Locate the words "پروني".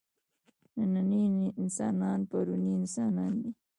2.29-2.69